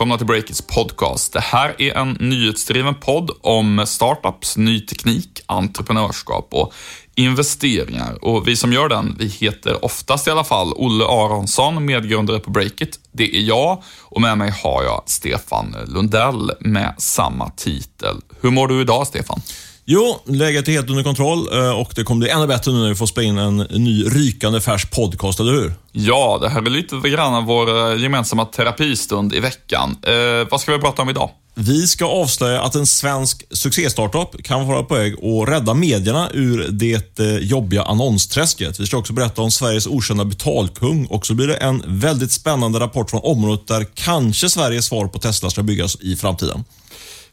[0.00, 1.32] Välkomna till Breakits podcast.
[1.32, 6.72] Det här är en nyhetsdriven podd om startups, ny teknik, entreprenörskap och
[7.14, 8.24] investeringar.
[8.24, 12.50] Och vi som gör den, vi heter oftast i alla fall Olle Aronsson, medgrundare på
[12.50, 13.00] Breakit.
[13.12, 18.16] Det är jag och med mig har jag Stefan Lundell med samma titel.
[18.40, 19.40] Hur mår du idag, Stefan?
[19.84, 22.88] Jo, läget är helt under kontroll eh, och det kommer bli ännu bättre nu när
[22.88, 25.72] vi får spela in en ny rykande färsk podcast, eller hur?
[25.92, 29.96] Ja, det här är lite grann vår eh, gemensamma terapistund i veckan.
[30.02, 31.30] Eh, vad ska vi prata om idag?
[31.54, 36.68] Vi ska avslöja att en svensk succéstartup kan vara på väg att rädda medierna ur
[36.70, 38.80] det eh, jobbiga annonsträsket.
[38.80, 42.80] Vi ska också berätta om Sveriges okända betalkung och så blir det en väldigt spännande
[42.80, 46.64] rapport från området där kanske Sveriges svar på Tesla ska byggas i framtiden.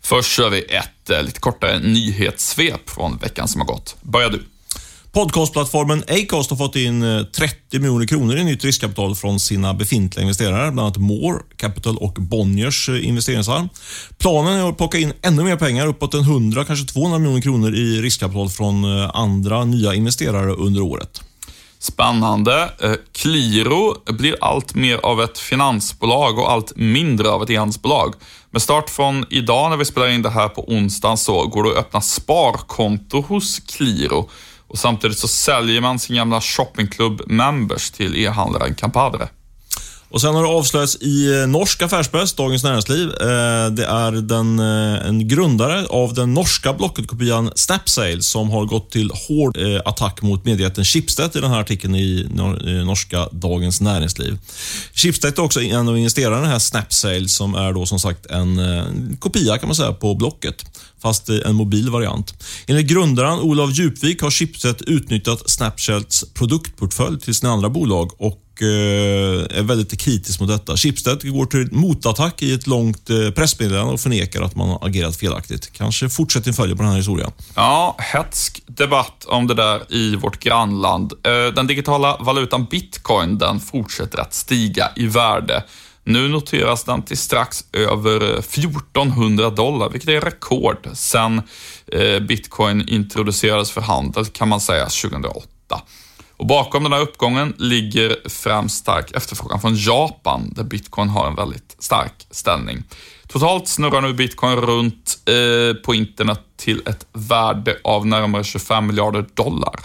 [0.07, 3.95] Först kör vi ett eh, lite kortare nyhetssvep från veckan som har gått.
[4.01, 4.43] Börja du.
[5.11, 10.21] Podcastplattformen Acast har fått in 30 eh, miljoner kronor i nytt riskkapital från sina befintliga
[10.21, 13.69] investerare, bland annat More Capital och Bonniers eh, investeringsarm.
[14.17, 17.75] Planen är att plocka in ännu mer pengar, uppåt en 100, kanske 200 miljoner kronor
[17.75, 21.21] i riskkapital från andra nya investerare under året.
[21.79, 22.69] Spännande.
[23.11, 28.13] Qliro blir allt mer av ett finansbolag och allt mindre av ett e-handelsbolag.
[28.51, 31.69] Med start från idag när vi spelar in det här på onsdagen så går det
[31.69, 34.29] att öppna sparkonto hos Qliro
[34.67, 39.29] och samtidigt så säljer man sin gamla shoppingklubb Members till e-handlaren Campadre.
[40.09, 43.09] Och Sen har det avslöjats i eh, norsk affärspress, Dagens Näringsliv.
[43.09, 48.91] Eh, det är den, eh, en grundare av den norska Blocket-kopian Snapsale som har gått
[48.91, 52.27] till hård attack mot medieten Schibsted i den här artikeln i
[52.85, 54.37] norska Dagens Näringsliv.
[54.93, 58.25] Schibsted är också en av investerarna i den här Snapsale som är då som sagt
[58.25, 60.65] en kopia kan man säga på Blocket
[61.01, 62.33] fast en mobil variant.
[62.67, 68.63] Enligt grundaren Olav Djupvik har Schibsted utnyttjat Snapchats produktportfölj till sina andra bolag och och
[68.63, 70.77] eh, är väldigt kritisk mot detta.
[70.77, 75.15] Schibsted går till motattack i ett långt eh, pressmeddelande och förnekar att man har agerat
[75.15, 75.73] felaktigt.
[75.73, 77.31] Kanske fortsättning följer på den här historien.
[77.55, 81.13] Ja, hetsk debatt om det där i vårt grannland.
[81.23, 85.63] Eh, den digitala valutan bitcoin, den fortsätter att stiga i värde.
[86.03, 91.41] Nu noteras den till strax över 1400 dollar, vilket är rekord sedan
[92.27, 95.47] bitcoin introducerades för handel, kan man säga, 2008.
[96.37, 101.35] Och bakom den här uppgången ligger främst stark efterfrågan från Japan, där bitcoin har en
[101.35, 102.83] väldigt stark ställning.
[103.27, 109.25] Totalt snurrar nu bitcoin runt eh, på internet till ett värde av närmare 25 miljarder
[109.33, 109.79] dollar.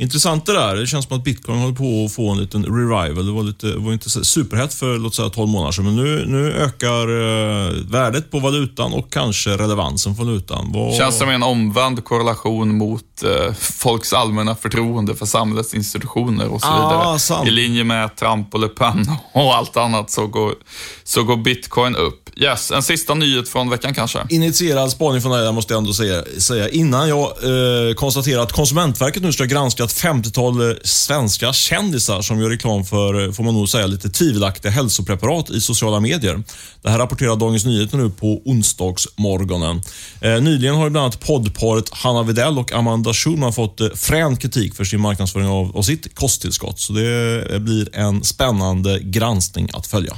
[0.00, 0.76] Intressant det där.
[0.76, 3.26] Det känns som att bitcoin håller på att få en liten revival.
[3.26, 6.52] Det var, lite, var inte superhett för låt säga 12 månader sedan, men nu, nu
[6.52, 10.72] ökar eh, värdet på valutan och kanske relevansen för valutan.
[10.72, 10.94] Vad...
[10.94, 16.68] Känns som en omvänd korrelation mot eh, folks allmänna förtroende för samhällets institutioner och så
[16.68, 17.18] ah, vidare.
[17.18, 17.48] Sant.
[17.48, 20.54] I linje med Trump och Le Pen och allt annat så går,
[21.04, 22.28] så går bitcoin upp.
[22.40, 24.26] Yes, en sista nyhet från veckan kanske?
[24.28, 26.24] Initierad spaning från dig, måste jag ändå säga.
[26.38, 26.68] säga.
[26.68, 32.40] Innan jag eh, konstaterar att Konsumentverket nu ska granska ett 50-tal eh, svenska kändisar som
[32.40, 36.42] gör reklam för, eh, får man nog säga, lite tvivelaktiga hälsopreparat i sociala medier.
[36.82, 39.82] Det här rapporterar Dagens Nyheter nu på onsdagsmorgonen.
[40.20, 44.74] Eh, nyligen har bland annat poddparet Hanna Videll och Amanda Schulman fått eh, frän kritik
[44.74, 46.78] för sin marknadsföring av, av sitt kosttillskott.
[46.78, 50.16] Så det eh, blir en spännande granskning att följa.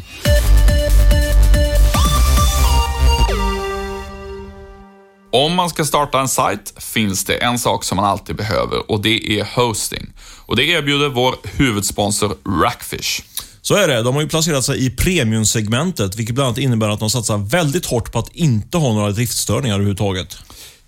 [5.32, 9.02] Om man ska starta en sajt finns det en sak som man alltid behöver och
[9.02, 10.12] det är hosting.
[10.46, 13.22] Och det erbjuder vår huvudsponsor Rackfish.
[13.62, 14.02] Så är det.
[14.02, 17.86] De har ju placerat sig i premiumsegmentet, vilket bland annat innebär att de satsar väldigt
[17.86, 20.38] hårt på att inte ha några driftstörningar överhuvudtaget.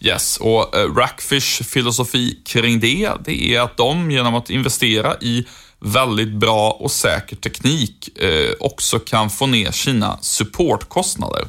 [0.01, 5.47] Yes, och uh, Rackfish filosofi kring det, det är att de genom att investera i
[5.81, 11.45] väldigt bra och säker teknik eh, också kan få ner sina supportkostnader.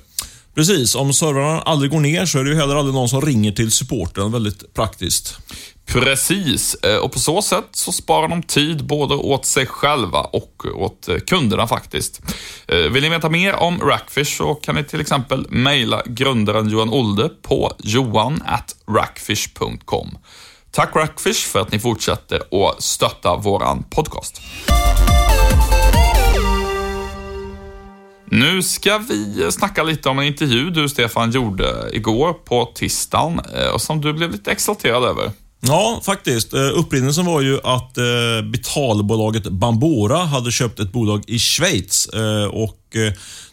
[0.56, 3.52] Precis, om servrarna aldrig går ner så är det ju heller aldrig någon som ringer
[3.52, 4.32] till supporten.
[4.32, 5.38] Väldigt praktiskt.
[5.86, 10.66] Precis, eh, och på så sätt så sparar de tid både åt sig själva och
[10.76, 12.22] åt eh, kunderna faktiskt.
[12.68, 16.90] Eh, vill ni veta mer om Rackfish så kan ni till exempel mejla grundaren Johan
[16.90, 20.18] Olde på johan.rackfish.com.
[20.72, 24.42] Tack Rackfish för att ni fortsätter att stötta våran podcast.
[28.34, 33.42] Nu ska vi eh, snacka lite om en intervju du, Stefan, gjorde igår på tisdagen
[33.56, 35.32] eh, och som du blev lite exalterad över.
[35.60, 36.54] Ja, faktiskt.
[36.54, 37.94] Eh, upprinnelsen var ju att
[38.52, 42.10] betalbolaget Bambora hade köpt ett bolag i Schweiz.
[42.52, 42.80] Och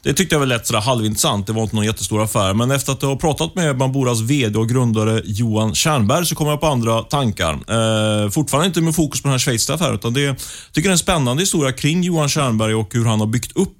[0.02, 1.46] det tyckte jag väl lät sådär halvintressant.
[1.46, 2.54] Det var inte någon jättestor affär.
[2.54, 6.60] Men efter att ha pratat med Bamboras VD och grundare Johan Tjernberg så kom jag
[6.60, 8.30] på andra tankar.
[8.30, 10.36] fortfarande inte med fokus på den här schweiziska affären, utan det, jag
[10.72, 13.79] tycker det är en spännande historia kring Johan Tjernberg och hur han har byggt upp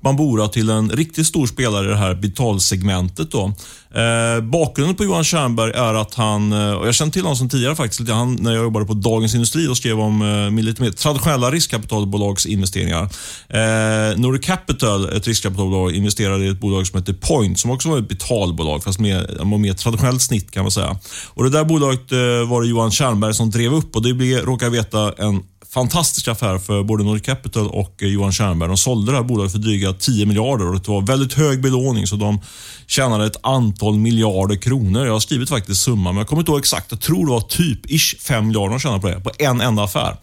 [0.00, 3.30] Bambora till en riktigt stor spelare i det här betalsegmentet.
[3.30, 3.52] Då.
[3.94, 7.48] Eh, bakgrunden på Johan Tjernberg är att han, eh, och jag känner till honom som
[7.48, 10.22] tidigare faktiskt, han, när jag jobbade på Dagens Industri och skrev om
[10.56, 13.02] eh, lite mer traditionella riskkapitalbolagsinvesteringar.
[13.48, 17.98] Eh, Nordic Capital, ett riskkapitalbolag, investerade i ett bolag som heter Point, som också var
[17.98, 20.98] ett betalbolag, fast med, med mer traditionellt snitt kan man säga.
[21.26, 22.18] Och Det där bolaget eh,
[22.50, 26.28] var det Johan Tjernberg som drev upp och det blev, råkar jag veta, en fantastisk
[26.28, 28.68] affär för både Nordic Capital och eh, Johan Tjernberg.
[28.68, 32.06] De sålde det här bolaget för dryga 10 miljarder och det var väldigt hög belåning
[32.06, 32.40] så de
[32.86, 35.06] tjänade ett antal miljarder kronor.
[35.06, 36.86] Jag har skrivit faktiskt summan, men jag kommer inte ihåg exakt.
[36.90, 39.84] Jag tror det var typ ish 5 miljarder de tjänade på det, på en enda
[39.84, 40.16] affär.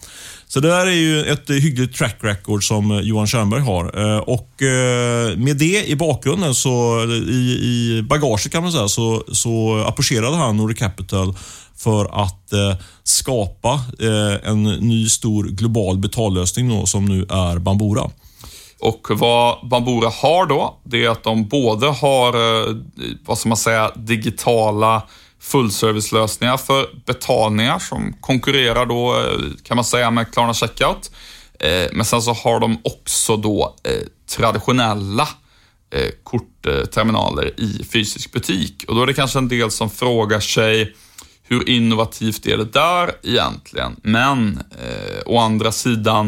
[0.47, 3.85] Så det där är ju ett eh, hyggligt track record som eh, Johan Tjernberg har.
[4.29, 4.51] Och
[5.37, 10.57] med det i bakgrunden, så, i, i bagaget kan man säga, så, så approcherade han
[10.57, 11.35] Nordic Capital
[11.77, 18.11] för att eh, skapa eh, en ny stor global betallösning då, som nu är Bambora.
[18.79, 22.75] Och vad Bambora har då, det är att de både har, eh,
[23.25, 25.03] vad ska man säga, digitala
[25.39, 31.11] fullservicelösningar för betalningar som konkurrerar då, eh, kan man säga, med Klarna Checkout.
[31.59, 33.75] Eh, men sen så har de också då
[34.37, 35.27] traditionella
[36.23, 38.85] kortterminaler i fysisk butik.
[38.87, 40.95] Och då är det kanske en del som frågar sig,
[41.47, 43.95] hur innovativt är det där egentligen?
[44.01, 46.27] Men eh, å andra sidan,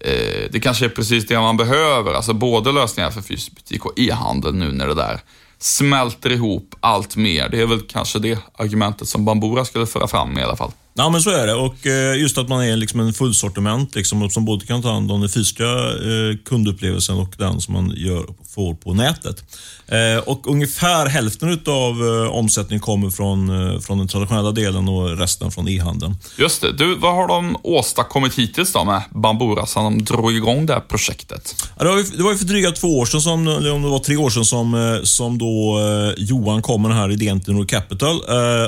[0.00, 2.14] eh, det kanske är precis det man behöver.
[2.14, 5.20] Alltså både lösningar för fysisk butik och e-handel nu när det där
[5.58, 7.48] smälter ihop allt mer.
[7.48, 10.72] Det är väl kanske det argumentet som Bambora skulle föra fram i alla fall.
[10.96, 11.54] Ja, men så är det.
[11.54, 15.12] Och eh, just att man är liksom en fullsortiment liksom, som både kan ta hand
[15.12, 19.44] om den fysiska eh, kundupplevelsen och den som man gör, får på nätet.
[19.86, 23.48] Eh, och ungefär hälften av omsättningen kommer från,
[23.82, 26.16] från den traditionella delen och resten från e-handeln.
[26.38, 26.72] Just det.
[26.72, 30.80] Du, vad har de åstadkommit hittills då med Bambora sedan de drog igång det här
[30.80, 31.54] projektet?
[31.78, 33.82] Ja, det, var ju, det var ju för dryga två år sedan, som, eller om
[33.82, 35.80] det var tre år sedan, som, som då
[36.16, 38.20] Johan kom med den här idén till Nord Capital.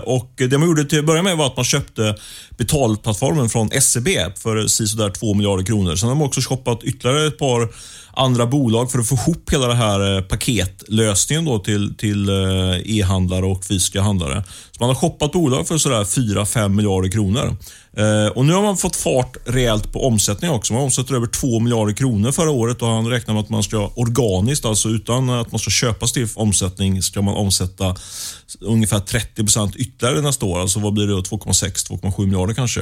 [0.04, 2.15] Och det man gjorde till att börja med var att man köpte
[2.56, 4.08] betalplattformen från SEB
[4.38, 5.96] för sisådär 2 miljarder kronor.
[5.96, 7.68] Sen har de också shoppat ytterligare ett par
[8.16, 12.96] andra bolag för att få ihop hela den här eh, paketlösningen då till, till eh,
[12.98, 14.44] e-handlare och fysiska handlare.
[14.72, 17.56] Så man har shoppat bolag för sådär 4-5 miljarder kronor.
[17.96, 20.72] Eh, och Nu har man fått fart rejält på omsättningen också.
[20.72, 23.90] Man omsätter över 2 miljarder kronor förra året och han räknar med att man ska
[23.96, 27.96] organiskt, alltså utan att man ska köpa till omsättning, ska man omsätta
[28.60, 30.60] ungefär 30 procent ytterligare nästa år.
[30.60, 31.12] Alltså vad blir det?
[31.12, 32.80] 2,6-2,7 miljarder kanske.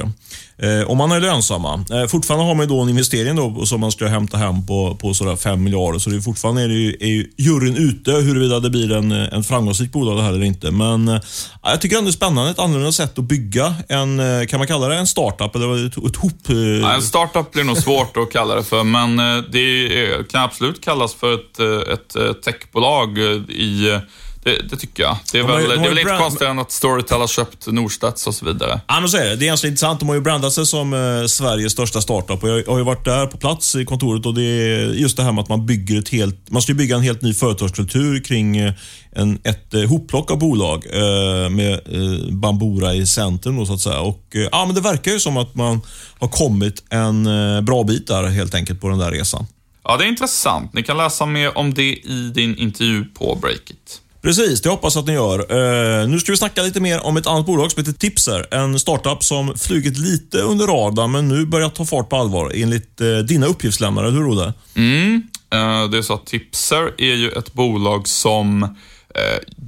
[0.57, 1.85] Eh, om man är lönsamma.
[1.91, 5.13] Eh, fortfarande har man då en investering då, som man ska hämta hem på, på
[5.25, 5.99] sådär 5 miljarder.
[5.99, 9.11] Så det är fortfarande är, det ju, är ju juryn ute huruvida det blir en,
[9.11, 10.71] eh, en framgångsrik bolag det här eller inte.
[10.71, 11.21] Men ja,
[11.63, 12.51] jag tycker ändå det är spännande.
[12.51, 15.97] Ett annorlunda sätt att bygga en, eh, kan man kalla det en startup eller ett,
[15.97, 16.49] ett hop?
[16.81, 19.17] Ja, en startup blir nog svårt att kalla det för, men
[19.51, 23.17] det kan absolut kallas för ett, ett techbolag
[23.49, 23.99] i
[24.45, 25.17] det, det, tycker jag.
[25.31, 27.67] Det är de väl, har, det är väl inte konstigt än att Storytel har köpt
[27.67, 28.81] Norstedts och så vidare.
[28.87, 29.35] Ja, men så är det.
[29.35, 29.99] Det är ganska intressant.
[29.99, 32.43] De har ju brandat sig som eh, Sveriges största startup.
[32.43, 35.23] Och jag har ju varit där på plats i kontoret och det är just det
[35.23, 36.49] här med att man bygger ett helt...
[36.49, 38.73] Man ska ju bygga en helt ny företagskultur kring eh,
[39.11, 43.57] en, ett eh, hopplock av bolag eh, med eh, Bambora i centrum.
[43.57, 43.99] Då, så att säga.
[43.99, 45.81] Och, eh, ja, men det verkar ju som att man
[46.19, 47.23] har kommit en
[47.65, 49.45] bra bit där helt enkelt på den där resan.
[49.83, 50.73] Ja, det är intressant.
[50.73, 54.01] Ni kan läsa mer om det i din intervju på Breakit.
[54.25, 55.39] Precis, det hoppas att ni gör.
[55.39, 58.53] Uh, nu ska vi snacka lite mer om ett annat bolag som heter Tipser.
[58.53, 63.01] En startup som flugit lite under radarn, men nu börjar ta fart på allvar enligt
[63.01, 64.09] uh, dina uppgiftslämnare.
[64.11, 64.53] Hur Olle?
[64.75, 68.75] Mm, uh, det är så att Tipser är ju ett bolag som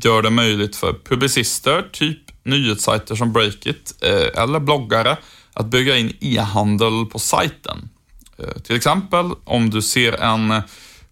[0.03, 4.03] gör det möjligt för publicister, typ nyhetssajter som Breakit,
[4.35, 5.17] eller bloggare,
[5.53, 7.89] att bygga in e-handel på sajten.
[8.63, 10.61] Till exempel om du ser en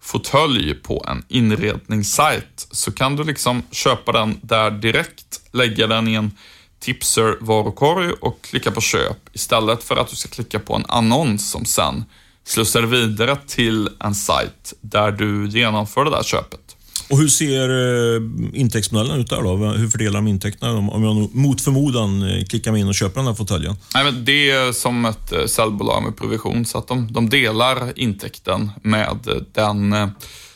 [0.06, 6.14] fåtölj på en inredningssajt så kan du liksom köpa den där direkt, lägga den i
[6.14, 6.30] en
[6.78, 11.50] Tipser varukorg och klicka på köp istället för att du ska klicka på en annons
[11.50, 12.04] som sen
[12.44, 16.65] slussar vidare till en sajt där du genomför det där köpet.
[17.10, 18.22] Och Hur ser eh,
[18.60, 19.56] intäktsmodellen ut där då?
[19.56, 23.26] Hur fördelar de intäkterna om jag mot förmodan eh, klickar mig in och köper den
[23.26, 23.76] här fåtöljen?
[24.24, 29.18] det är som ett eh, säljbolag med provision, så att de, de delar intäkten med
[29.52, 29.90] den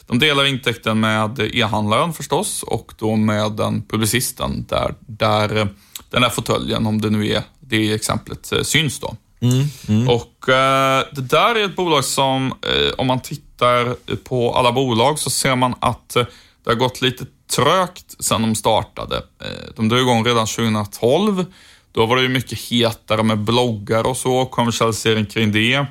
[0.07, 5.69] de delar intäkten med e-handlaren förstås och då med den publicisten där, där
[6.11, 9.16] den här fåtöljen, om det nu är det exemplet, syns då.
[9.42, 10.09] Mm, mm.
[10.09, 15.18] Och eh, Det där är ett bolag som, eh, om man tittar på alla bolag
[15.18, 16.25] så ser man att eh,
[16.64, 17.25] det har gått lite
[17.56, 19.16] trögt sedan de startade.
[19.16, 21.44] Eh, de drog igång redan 2012.
[21.92, 25.87] Då var det ju mycket hetare med bloggar och så, kommersialisering kring det.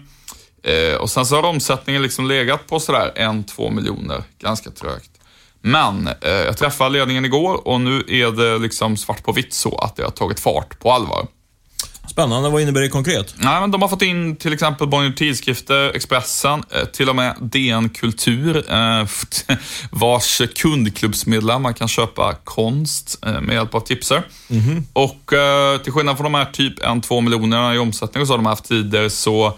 [0.64, 5.12] Eh, och sen så har omsättningen liksom legat på sådär en, två miljoner, ganska trögt.
[5.62, 9.78] Men eh, jag träffade ledningen igår och nu är det liksom svart på vitt så
[9.78, 11.28] att det har tagit fart på allvar.
[12.10, 12.50] Spännande.
[12.50, 13.36] Vad innebär det konkret?
[13.38, 17.36] Nej, men de har fått in till exempel Bonnier Tidskrifter, Expressen, eh, till och med
[17.40, 19.08] DN Kultur, eh,
[19.92, 24.24] vars kundklubbsmedlemmar kan köpa konst eh, med hjälp av tipser.
[24.48, 24.84] Mm-hmm.
[24.94, 25.34] Och
[25.84, 29.10] till skillnad från de här typ 1-2 miljonerna i omsättning så har de haft tidigare,
[29.10, 29.58] så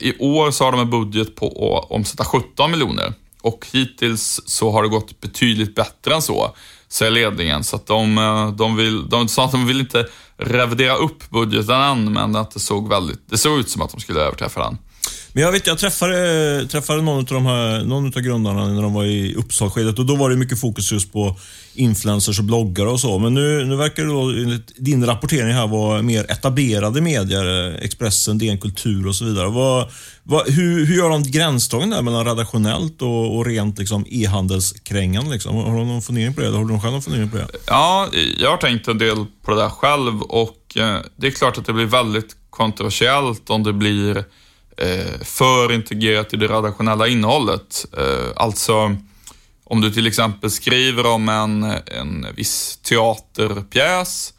[0.00, 3.12] i år så har de en budget på att omsätta 17 miljoner.
[3.42, 6.54] Och hittills så har det gått betydligt bättre än så,
[6.88, 7.64] säger ledningen.
[7.64, 10.06] Så att de, de, vill, de sa att de vill inte
[10.44, 14.00] revidera upp budgeten än, men att det såg, väldigt, det såg ut som att de
[14.00, 14.78] skulle överträffa den.
[15.36, 18.94] Men jag vet, jag träffade, träffade någon av de här, någon av grundarna när de
[18.94, 21.36] var i Uppsalsskedet och då var det mycket fokus just på
[21.74, 23.18] influencers och bloggare och så.
[23.18, 27.78] Men nu, nu verkar det då, enligt din rapportering här, vara mer etablerade medier.
[27.82, 29.48] Expressen, DN Kultur och så vidare.
[29.48, 29.88] Vad,
[30.22, 35.30] vad, hur, hur gör de gränsdragningen där mellan redaktionellt och, och rent liksom, e-handelskrängande?
[35.30, 35.56] Liksom?
[35.56, 36.48] Har du någon fundering på det?
[36.48, 37.46] Har du själv någon fundering på det?
[37.66, 41.58] Ja, jag har tänkt en del på det där själv och eh, det är klart
[41.58, 44.22] att det blir väldigt kontroversiellt om det blir eh,
[45.22, 47.86] för integrerat i det redaktionella innehållet.
[47.98, 48.96] Eh, alltså,
[49.64, 54.34] om du till exempel skriver om en, en viss teaterpjäs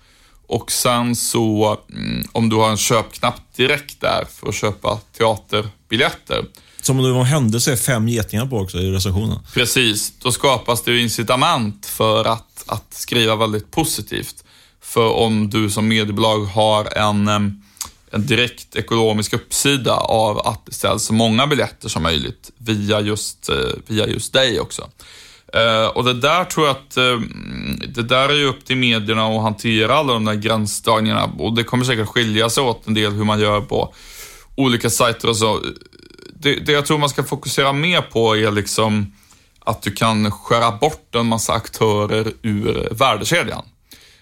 [0.48, 6.46] och sen så, mm, om du har en köpknapp direkt där för att köpa teaterbiljetter.
[6.82, 9.40] Som om det var en händelse är fem getingar på också i recensionen.
[9.54, 14.44] Precis, då skapas det incitament för att, att skriva väldigt positivt.
[14.82, 17.64] För om du som mediebolag har en
[18.16, 23.50] en direkt ekonomisk uppsida av att det säljs så många biljetter som möjligt via just,
[23.50, 23.56] eh,
[23.88, 24.90] via just dig också.
[25.54, 27.20] Eh, och det där tror jag att, eh,
[27.88, 31.64] det där är ju upp till medierna att hantera alla de där gränsdragningarna och det
[31.64, 33.94] kommer säkert skilja sig åt en del hur man gör på
[34.56, 35.60] olika sajter och så.
[36.34, 39.14] Det, det jag tror man ska fokusera mer på är liksom
[39.60, 43.66] att du kan skära bort en massa aktörer ur värdekedjan.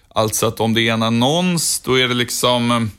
[0.08, 2.90] Alltså att om det är en annons, då är det liksom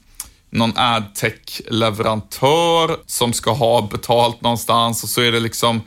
[0.56, 5.82] någon adtech-leverantör som ska ha betalt någonstans och så är det liksom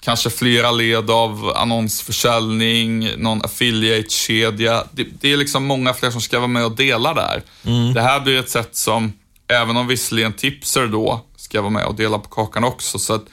[0.00, 4.84] kanske flera led av annonsförsäljning, någon affiliate-kedja.
[4.92, 7.42] Det, det, är liksom många fler som ska vara med och dela där.
[7.64, 7.94] Mm.
[7.94, 9.12] Det här blir ett sätt som,
[9.48, 13.24] även om visserligen tipser då ska vara med och dela på kakan också, så att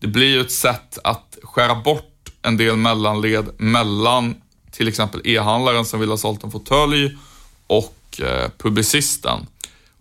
[0.00, 4.34] det blir ju ett sätt att skära bort en del mellanled mellan
[4.70, 7.16] till exempel e-handlaren som vill ha sålt en fåtölj
[7.66, 9.46] och eh, publicisten.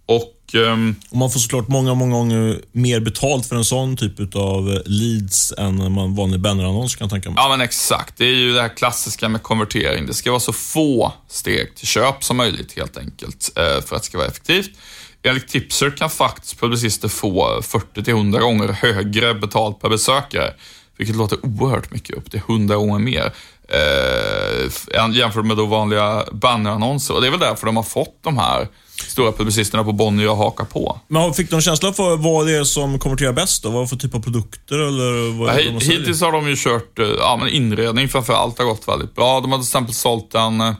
[0.05, 4.35] Och, um, och man får såklart många, många gånger mer betalt för en sån typ
[4.35, 7.35] av leads än en vanlig bannerannons kan jag tänka mig.
[7.37, 8.17] Ja, men exakt.
[8.17, 10.05] Det är ju det här klassiska med konvertering.
[10.05, 14.01] Det ska vara så få steg till köp som möjligt helt enkelt eh, för att
[14.01, 14.71] det ska vara effektivt.
[15.23, 20.53] Enligt Tipser kan faktiskt publicister få 40-100 gånger högre betalt per besökare,
[20.97, 23.33] vilket låter oerhört mycket, upp till 100 gånger mer
[23.67, 27.13] eh, jämfört med då vanliga bannerannonser.
[27.13, 28.67] Och det är väl därför de har fått de här
[29.09, 30.99] stora publicisterna på Bonnier att haka på.
[31.07, 33.63] Men fick de känsla för vad det är som konverterar bäst?
[33.63, 33.69] Då?
[33.69, 34.75] Vad för typ av produkter?
[34.75, 38.65] Eller vad ja, hittills har de ju kört eh, ja, men inredning framför allt har
[38.65, 39.41] gått väldigt bra.
[39.41, 40.73] De har till exempel sålt en eh,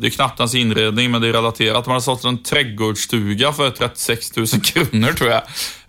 [0.00, 1.84] det är knappt ens inredning, men det är relaterat.
[1.84, 5.42] De hade sålt en trädgårdsstuga för 36 000 kronor tror jag.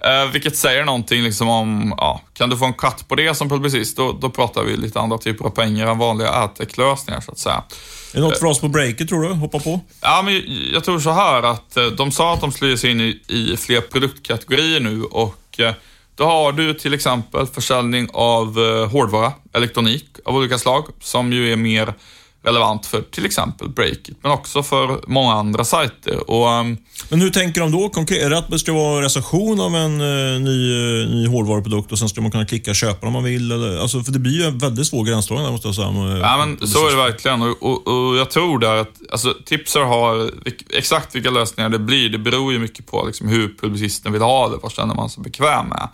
[0.04, 3.50] Eh, vilket säger någonting liksom om, ja, kan du få en katt på det som
[3.50, 7.40] publicist, då, då pratar vi lite andra typer av pengar än vanliga adtech-lösningar så att
[7.40, 7.64] säga.
[8.12, 9.34] Är det något för oss på breaket tror du?
[9.34, 9.80] Hoppa på?
[10.01, 10.42] Ja, men
[10.74, 13.22] jag tror så här att eh, de sa att de skulle ge sig in i,
[13.28, 15.74] i fler produktkategorier nu och eh,
[16.16, 21.51] då har du till exempel försäljning av eh, hårdvara, elektronik av olika slag, som ju
[21.51, 21.94] är mer
[22.43, 26.29] relevant för till exempel Breakit, men också för många andra sajter.
[26.29, 26.77] Och, um,
[27.10, 28.24] men hur tänker de då konkret?
[28.24, 32.00] Är det att det ska vara recension av en uh, ny, uh, ny hårdvaruprodukt och
[32.00, 33.51] sen ska man kunna klicka köpa om man vill?
[33.51, 35.91] Eller, alltså, för det blir ju en väldigt svår gränsdragning där måste jag säga.
[35.91, 37.41] Med, ja, men så är det verkligen.
[37.41, 40.31] Och, och, och, jag tror där att alltså, Tipser har,
[40.74, 44.50] exakt vilka lösningar det blir, det beror ju mycket på liksom, hur publicisten vill ha
[44.50, 44.58] det.
[44.62, 45.89] Vad känner man sig bekväm med?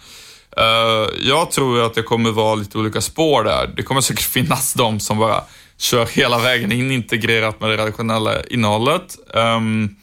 [0.59, 3.73] Uh, jag tror att det kommer vara lite olika spår där.
[3.75, 5.43] Det kommer säkert finnas de som bara
[5.77, 9.17] kör hela vägen in integrerat med det redaktionella innehållet.
[9.33, 9.95] Um,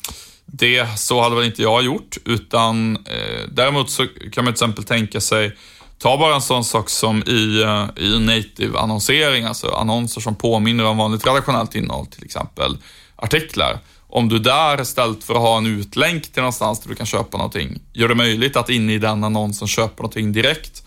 [0.47, 4.85] det, så hade väl inte jag gjort, utan eh, däremot så kan man till exempel
[4.85, 5.57] tänka sig,
[5.99, 10.97] ta bara en sån sak som i, uh, i native-annonsering, alltså annonser som påminner om
[10.97, 12.79] vanligt redaktionellt innehåll, till exempel
[13.17, 13.79] artiklar.
[14.09, 17.39] Om du där istället för att ha en utlänk till någonstans där du kan köpa
[17.39, 20.82] någonting, gör det möjligt att inne i den annonsen köpa någonting direkt,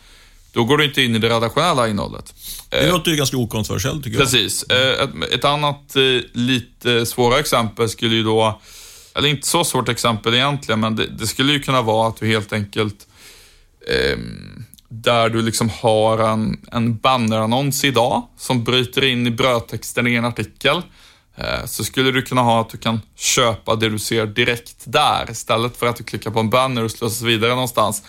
[0.56, 2.34] då går du inte in i det redaktionella innehållet.
[2.70, 4.32] Det låter ju ganska okontroversiellt tycker jag.
[4.32, 4.64] Precis.
[4.64, 6.02] Eh, ett, ett annat eh,
[6.34, 8.62] lite svårare exempel skulle ju då,
[9.16, 12.28] eller inte så svårt exempel egentligen, men det, det skulle ju kunna vara att du
[12.28, 13.08] helt enkelt
[13.88, 14.18] eh,
[14.90, 20.26] där du liksom har en, en bannerannons idag som bryter in i brödtexten i en
[20.26, 20.82] artikel.
[21.38, 25.32] Eh, så skulle du kunna ha att du kan köpa det du ser direkt där
[25.32, 28.04] istället för att du klickar på en banner och slussas vidare någonstans.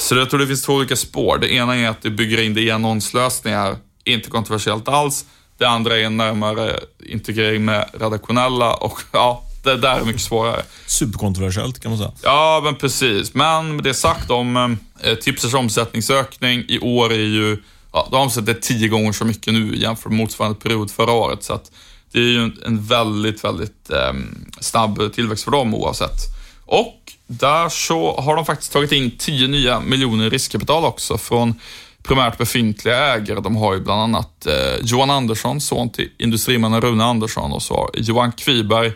[0.00, 1.38] Så jag tror det finns två olika spår.
[1.38, 5.24] Det ena är att du bygger in det i annonslösningar, inte kontroversiellt alls.
[5.58, 10.62] Det andra är en närmare integrering med redaktionella och ja, det där är mycket svårare.
[10.86, 12.12] Superkontroversiellt kan man säga.
[12.22, 13.34] Ja, men precis.
[13.34, 18.54] Men med det sagt om eh, Tipsers omsättningsökning i år är ju, ja, de omsätter
[18.54, 21.44] tio gånger så mycket nu jämfört med motsvarande period förra året.
[21.44, 21.70] Så att
[22.12, 24.12] det är ju en, väldigt, väldigt eh,
[24.60, 26.18] snabb tillväxt för dem oavsett.
[26.64, 31.54] Och där så har de faktiskt tagit in 10 nya miljoner i riskkapital också från
[32.02, 33.40] primärt befintliga ägare.
[33.40, 37.90] De har ju bland annat eh, Johan Andersson, son till industrimannen Rune Andersson och så
[37.94, 38.92] Johan Kviberg,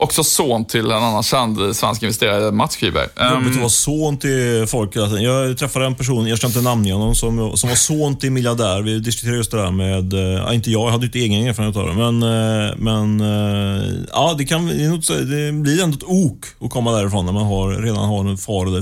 [0.00, 3.08] också son till en annan känd svensk investerare, Mats Kviberg.
[3.32, 4.96] Jobbigt att Um, vara son till folk.
[4.96, 8.82] Jag träffade en person, jag ska inte namnge honom, som, som var son till miljardär.
[8.82, 11.86] Vi diskuterade just det där med, eh, inte jag, jag hade inte egen erfarenhet av
[11.86, 16.44] det, men, eh, men eh, ja, det, kan, det, något, det blir ändå ett ok
[16.60, 18.78] att komma därifrån när man har, redan har en far eller,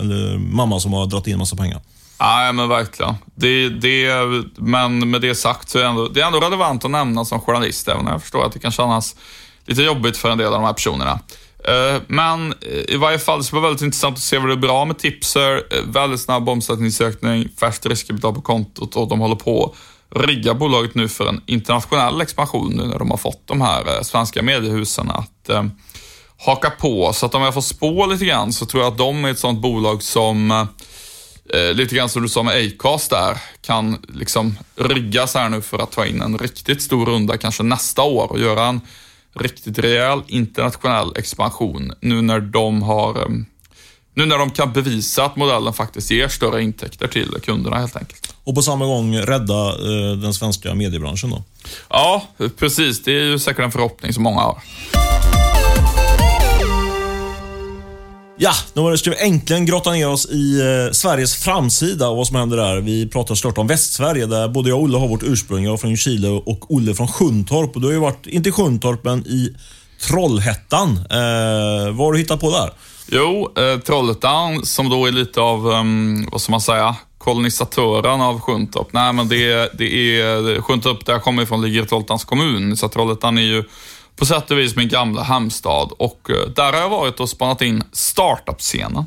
[0.00, 1.80] eller mamma som har dragit in massa pengar.
[2.20, 3.14] Nej, men verkligen.
[3.34, 4.08] Det, det,
[4.56, 7.40] men med det sagt så är det, ändå, det är ändå relevant att nämna som
[7.40, 9.16] journalist, även om jag förstår att det kan kännas
[9.70, 11.20] lite jobbigt för en del av de här personerna.
[11.64, 14.54] Eh, men eh, i varje fall så var det väldigt intressant att se vad det
[14.54, 15.62] är bra med Tipser.
[15.70, 19.74] Eh, väldigt snabb omsättningsökning, färskt riskkapital på kontot och de håller på
[20.10, 24.02] att rigga bolaget nu för en internationell expansion nu när de har fått de här
[24.02, 25.50] svenska mediehusen att
[26.38, 27.12] haka på.
[27.12, 29.38] Så att om jag får spå lite grann så tror jag att de är ett
[29.38, 30.66] sånt bolag som
[31.72, 35.92] lite grann som du sa med Acast där, kan liksom riggas här nu för att
[35.92, 38.80] ta in en riktigt stor runda kanske nästa år och göra en
[39.34, 43.28] riktigt rejäl internationell expansion nu när de har eh,
[44.14, 48.34] nu när de kan bevisa att modellen faktiskt ger större intäkter till kunderna helt enkelt.
[48.44, 51.42] Och på samma gång rädda eh, den svenska mediebranschen då.
[51.88, 52.26] Ja,
[52.56, 53.02] precis.
[53.02, 54.62] Det är ju säkert en förhoppning som många har.
[58.42, 62.36] Ja, nu ska vi äntligen grotta ner oss i eh, Sveriges framsida och vad som
[62.36, 62.80] händer där.
[62.80, 65.64] Vi pratar såklart om Västsverige där både jag och Olle har vårt ursprung.
[65.64, 67.74] Jag är från Chile och Olle från Sjuntorp.
[67.74, 69.56] Och du har ju varit, inte i Sjuntorp, men i
[70.08, 70.90] Trollhättan.
[70.96, 72.70] Eh, vad har du hittat på där?
[73.06, 78.40] Jo, eh, Trollhättan som då är lite av, um, vad ska man säga, kolonisatören av
[78.40, 78.92] Sjuntorp.
[78.92, 82.88] Nej, men det, det är, Sjuntorp där jag kommer ifrån ligger i Trollhättans kommun, så
[82.88, 83.64] Trollhättan är ju
[84.20, 87.62] på sätt och vis min gamla hemstad och eh, där har jag varit och spanat
[87.62, 89.04] in startup-scenen.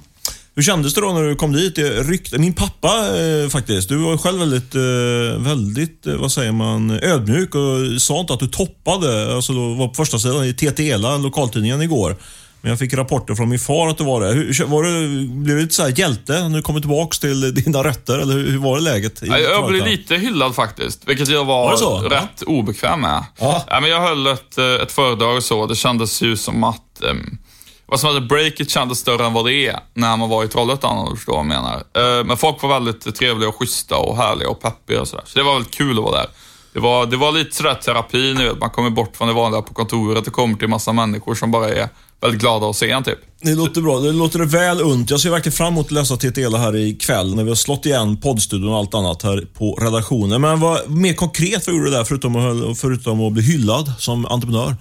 [0.55, 1.75] Hur kändes det då när du kom dit?
[1.75, 6.91] Det min pappa eh, faktiskt, du var själv väldigt, eh, väldigt, eh, vad säger man,
[6.91, 11.17] ödmjuk och sa inte att du toppade, alltså då var på första sidan i TTELA,
[11.17, 12.15] lokaltidningen igår.
[12.63, 14.27] Men jag fick rapporter från min far att du var det.
[14.33, 18.19] Hur, var du blev du så här hjälte när du kommer tillbaks till dina rötter?
[18.19, 19.23] Eller hur, hur var det läget?
[19.23, 23.23] i Ja, Jag blev lite hyllad faktiskt, vilket jag var, Var rätt obekväm med.
[23.39, 23.63] Ja.
[23.67, 25.67] Ja, men jag höll ett, eh, ett föredrag och så.
[25.67, 27.37] Det kändes ju som att um,
[27.85, 30.97] vad som hade breaket kändes större än vad det är när man var i Trollhättan
[30.97, 31.75] om du förstår vad jag menar.
[31.75, 35.23] Eh, men folk var väldigt trevliga och schyssta och härliga och peppiga och sådär.
[35.27, 36.27] Så det var väldigt kul att vara där.
[36.73, 38.59] Det var, det var lite sådär terapi, ni vet.
[38.59, 41.69] Man kommer bort från det vanliga på kontoret och kommer till massa människor som bara
[41.69, 41.89] är
[42.23, 43.19] väldigt glada att se en typ.
[43.41, 43.99] Det låter bra.
[43.99, 45.09] Det låter väl unt.
[45.09, 48.17] Jag ser verkligen fram emot att läsa TTELA här ikväll när vi har slått igen
[48.17, 50.41] poddstudion och allt annat här på redaktionen.
[50.41, 54.25] Men vad mer konkret vad gjorde du där förutom att, förutom att bli hyllad som
[54.25, 54.75] entreprenör?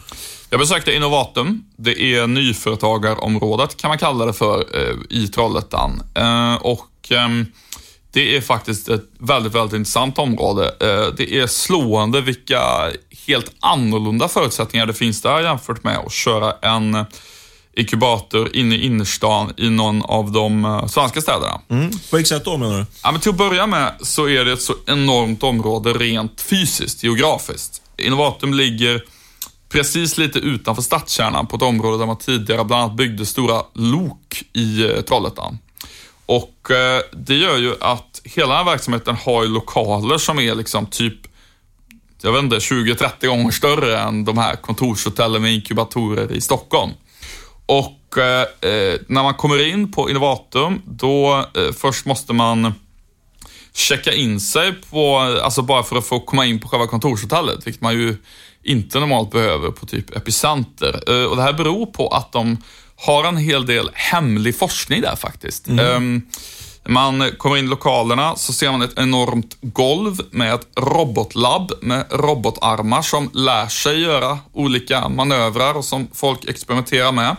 [0.50, 1.64] Jag besökte Innovatum.
[1.76, 6.02] Det är nyföretagarområdet kan man kalla det för eh, i Trollhättan.
[6.14, 7.46] Eh, och ehm,
[8.12, 10.64] det är faktiskt ett väldigt, väldigt intressant område.
[10.80, 12.60] Eh, det är slående vilka
[13.26, 17.06] helt annorlunda förutsättningar det finns där jämfört med att köra en
[17.76, 21.60] inkubator inne i innerstan i någon av de eh, svenska städerna.
[21.68, 21.90] Mm.
[21.90, 22.86] På vilket sätt då menar du?
[23.02, 27.04] Ja, men till att börja med så är det ett så enormt område rent fysiskt,
[27.04, 27.82] geografiskt.
[27.98, 29.02] Innovatum ligger
[29.68, 34.42] precis lite utanför stadskärnan på ett område där man tidigare bland annat byggde stora lok
[34.52, 35.58] i eh, Trollhättan.
[36.26, 40.54] Och eh, det gör ju att hela den här verksamheten har ju lokaler som är
[40.54, 41.14] liksom typ
[42.22, 46.90] jag vet inte, 20-30 gånger större än de här kontorshotellen med inkubatorer i Stockholm.
[47.72, 52.74] Och eh, eh, när man kommer in på Innovatum, då eh, först måste man
[53.74, 57.82] checka in sig på, alltså bara för att få komma in på själva kontorshotellet, vilket
[57.82, 58.16] man ju
[58.62, 61.02] inte normalt behöver på typ Epicenter.
[61.08, 62.56] Eh, och det här beror på att de
[62.96, 65.68] har en hel del hemlig forskning där faktiskt.
[65.68, 66.22] Ehm,
[66.84, 71.72] när man kommer in i lokalerna så ser man ett enormt golv med ett robotlabb
[71.80, 77.36] med robotarmar som lär sig göra olika manövrar och som folk experimenterar med.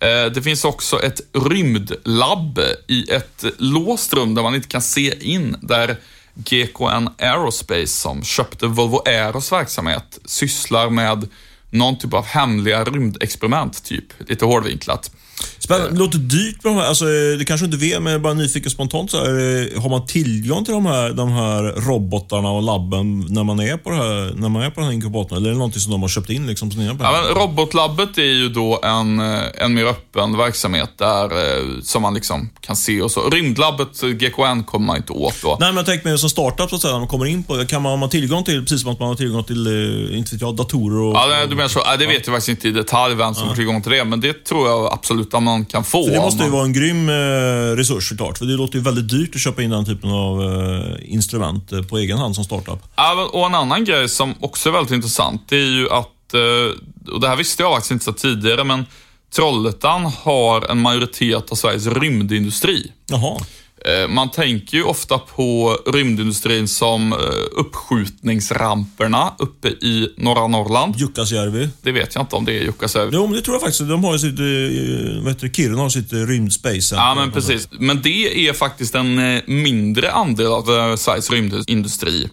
[0.00, 5.32] Eh, det finns också ett rymdlabb i ett låst rum där man inte kan se
[5.32, 5.96] in, där
[6.34, 11.28] GKN Aerospace, som köpte Volvo Aeros verksamhet, sysslar med
[11.70, 14.04] någon typ av hemliga rymdexperiment, typ.
[14.28, 15.10] Lite hårdvinklat.
[15.58, 15.90] Spännande.
[15.92, 16.86] Det låter dyrt med de här.
[16.86, 17.04] Alltså,
[17.38, 19.10] det kanske inte vet, men bara nyfiken spontant.
[19.10, 23.44] Så här, eh, har man tillgång till de här, de här robotarna och labben när
[23.44, 25.38] man är på, det här, när man är på den här inkubatorn?
[25.38, 26.46] Eller är det någonting som de har köpt in?
[26.46, 31.24] Liksom, som Ja, men robotlabbet är ju då en, eh, en mer öppen verksamhet där,
[31.24, 33.30] eh, som man liksom kan se och så.
[33.30, 35.56] Rymdlabbet, eh, GKN, kommer man inte åt då.
[35.60, 37.64] Nej, men jag tänkte mig som startup, så att säga, när man kommer in på
[37.68, 40.34] Kan man, har man tillgång till, precis som att man har tillgång till, eh, inte
[40.34, 41.14] vet jag, datorer och...
[41.16, 41.80] Ja, det- du menar så.
[41.84, 44.20] Ja, det vet jag faktiskt inte i detalj vem som har tillgång till det, men
[44.20, 46.04] det tror jag absolut att man kan få.
[46.06, 48.38] För det måste ju man- vara en grym eh, resurs såklart.
[48.38, 51.82] För det låter ju väldigt dyrt att köpa in den typen av eh, instrument eh,
[51.82, 52.78] på egen hand som startup.
[52.96, 57.12] Ja, och en annan grej som också är väldigt intressant, det är ju att, eh,
[57.14, 58.86] och det här visste jag faktiskt inte så tidigare, men
[59.34, 62.92] Trollhättan har en majoritet av Sveriges rymdindustri.
[63.06, 63.36] Jaha.
[63.84, 67.18] Eh, Man tänker ju ofta på rymdindustrin som eh,
[67.52, 70.96] uppskjutningsramperna uppe i norra Norrland.
[70.96, 71.68] Jukkasjärvi.
[71.82, 73.10] Det vet jag inte om det är Jukkasjärvi.
[73.12, 73.88] Jo, men det tror jag faktiskt.
[73.88, 76.94] De har ju sitt, eh, vad heter det, Kiruna har sitt rymdspace.
[76.94, 77.68] Ja, men precis.
[77.70, 82.28] Men det är faktiskt en mindre andel av Sveriges rymdindustri.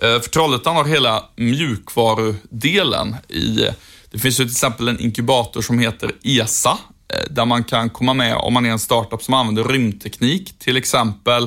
[0.00, 3.68] För Trollhättan har hela mjukvarudelen i...
[4.10, 6.78] Det finns ju till exempel en inkubator som heter ESA,
[7.14, 10.58] Eh, där man kan komma med om man är en startup som använder rymdteknik.
[10.58, 11.42] Till exempel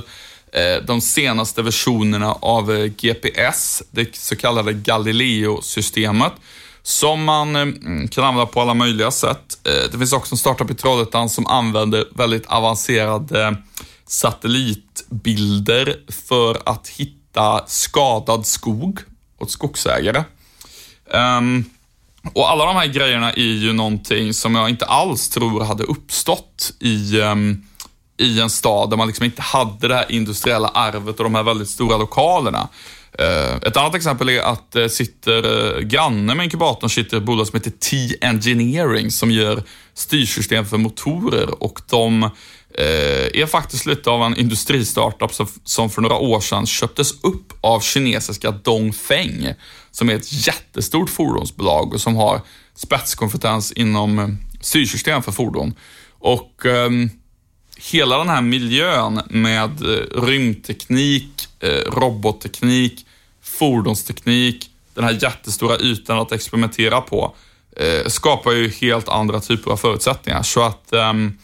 [0.54, 6.34] eh, de senaste versionerna av eh, GPS, det så kallade Galileo-systemet,
[6.84, 9.58] som man mm, kan använda på alla möjliga sätt.
[9.63, 13.56] Det finns också en startup i Trollhättan som använder väldigt avancerade
[14.06, 19.00] satellitbilder för att hitta skadad skog
[19.38, 20.24] åt skogsägare.
[21.13, 21.65] Ehm,
[22.34, 26.73] och alla de här grejerna är ju någonting som jag inte alls tror hade uppstått
[26.79, 27.65] i, um,
[28.17, 31.43] i en stad där man liksom inte hade det här industriella arvet och de här
[31.43, 32.67] väldigt stora lokalerna.
[33.21, 37.47] Uh, ett annat exempel är att det sitter uh, granne med inkubatorn sitter ett bolag
[37.47, 42.29] som heter T-Engineering som gör styrsystem för motorer och de
[42.73, 45.31] Eh, är faktiskt lite av en industristartup
[45.63, 49.53] som, för några år sedan köptes upp av kinesiska Dongfeng
[49.91, 52.41] som är ett jättestort fordonsbolag och som har
[52.75, 54.27] spetskompetens inom eh,
[54.62, 55.73] styrsystem för fordon.
[56.19, 57.10] Och ehm,
[57.77, 63.05] hela den här miljön med eh, rymdteknik, eh, robotteknik,
[63.41, 67.36] fordonsteknik, den här jättestora ytan att experimentera på,
[67.77, 70.43] eh, skapar ju helt andra typer av förutsättningar.
[70.43, 71.38] Så att ehm,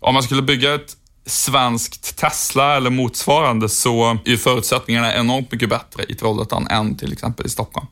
[0.00, 6.04] om man skulle bygga ett svenskt Tesla eller motsvarande så är förutsättningarna enormt mycket bättre
[6.08, 7.86] i Trollhättan än till exempel i Stockholm.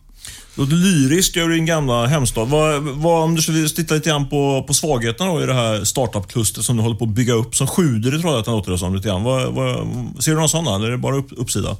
[0.55, 2.49] Låter lyriskt över din gamla hemstad.
[2.49, 5.85] Vad, vad, om du skulle titta lite grann på, på svagheterna då i det här
[5.85, 8.95] startup-klustret som du håller på att bygga upp, som sjuder i Trollhättan låter det som
[8.95, 9.25] lite grann.
[9.25, 9.87] Vad, vad,
[10.19, 11.77] ser du några sådana, eller är det bara upp, uppsida?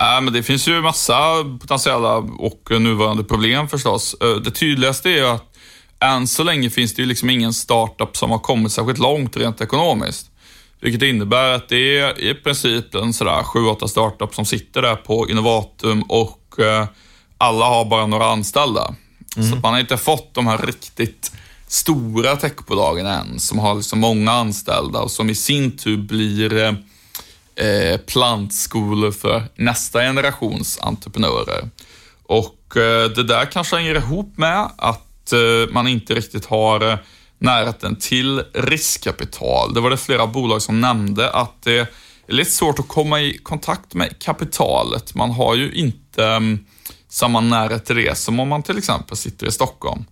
[0.00, 1.18] Äh, men det finns ju massa
[1.60, 4.16] potentiella och nuvarande problem förstås.
[4.20, 5.47] Eh, Det tydligaste är att
[6.00, 9.60] än så länge finns det ju liksom ingen startup som har kommit särskilt långt rent
[9.60, 10.30] ekonomiskt.
[10.80, 15.28] Vilket innebär att det är i princip en sådär 7-8 startup som sitter där på
[15.30, 16.86] Innovatum och eh,
[17.38, 18.94] alla har bara några anställda.
[19.34, 21.32] Så att man har inte fått de här riktigt
[21.66, 26.74] stora techbolagen än, som har liksom många anställda och som i sin tur blir eh,
[27.66, 31.68] eh, plantskolor för nästa generations entreprenörer.
[32.22, 36.98] Och eh, det där kanske hänger ihop med att Eh, man inte riktigt har eh,
[37.38, 39.74] närheten till riskkapital.
[39.74, 41.86] Det var det flera bolag som nämnde att det är
[42.28, 45.14] lite svårt att komma i kontakt med kapitalet.
[45.14, 46.64] Man har ju inte mm,
[47.08, 50.04] samma närhet till det som om man till exempel sitter i Stockholm.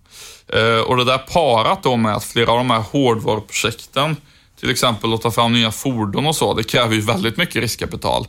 [0.47, 4.15] Eh, och det där parat då med att flera av de här hårdvaruprojekten,
[4.59, 8.27] till exempel att ta fram nya fordon och så, det kräver ju väldigt mycket riskkapital.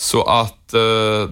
[0.00, 0.80] Så att eh,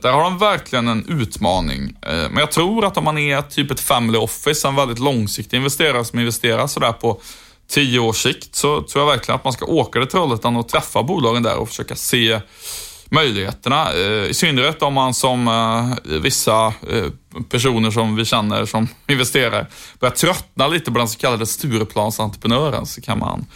[0.02, 1.96] där har de verkligen en utmaning.
[2.02, 5.56] Eh, men jag tror att om man är typ ett family office, en väldigt långsiktig
[5.56, 7.20] investerare som investerar sådär på
[7.68, 11.02] tio års sikt, så tror jag verkligen att man ska åka till Trollhättan och träffa
[11.02, 12.40] bolagen där och försöka se
[13.10, 13.92] möjligheterna.
[13.92, 17.04] Eh, I synnerhet om man som eh, vissa eh,
[17.48, 19.66] personer som vi känner som investerare
[20.00, 23.46] börjar tröttna lite på den så kallade Stureplansentreprenören så kan man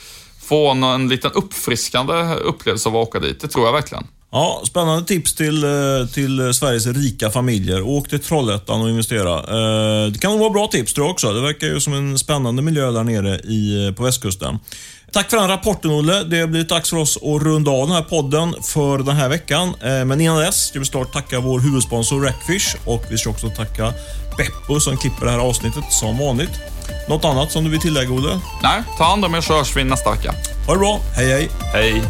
[0.40, 3.40] få en, en liten uppfriskande upplevelse av att åka dit.
[3.40, 4.06] Det tror jag verkligen.
[4.32, 7.82] Ja, spännande tips till, eh, till Sveriges rika familjer.
[7.82, 9.34] Åk till Trollhättan och investera.
[9.38, 11.32] Eh, Det kan nog vara bra tips tror jag också.
[11.32, 14.58] Det verkar ju som en spännande miljö där nere i, eh, på västkusten.
[15.12, 16.22] Tack för den rapporten Olle.
[16.24, 19.74] Det blivit dags för oss att runda av den här podden för den här veckan.
[19.80, 23.92] Men innan dess ska vi snart tacka vår huvudsponsor Rackfish och vi ska också tacka
[24.36, 26.50] Beppo som klipper det här avsnittet som vanligt.
[27.08, 28.40] Något annat som du vill tillägga, Olle?
[28.62, 30.34] Nej, ta hand om er så hörs vi nästa vecka.
[30.66, 31.00] Ha det bra.
[31.16, 31.48] Hej, hej.
[31.72, 32.02] Hej!